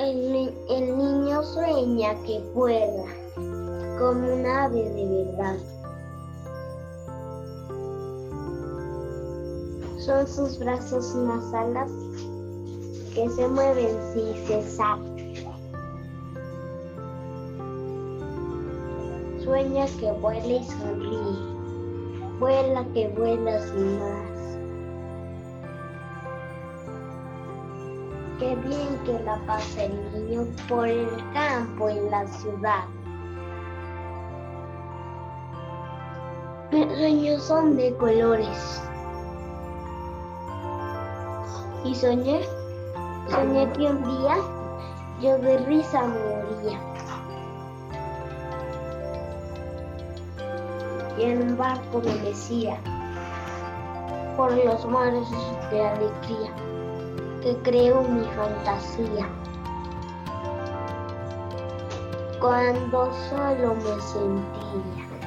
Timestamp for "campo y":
31.32-31.98